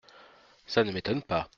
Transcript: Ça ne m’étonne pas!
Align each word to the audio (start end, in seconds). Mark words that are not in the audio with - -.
Ça 0.65 0.83
ne 0.83 0.91
m’étonne 0.91 1.21
pas! 1.21 1.47